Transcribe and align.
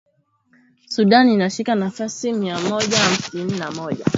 Sudan 0.87 1.29
inashika 1.29 1.75
nafasi 1.75 2.27
ya 2.27 2.33
mia 2.33 2.59
moja 2.59 2.97
hamsini 2.97 3.59
na 3.59 3.71
moja 3.71 4.05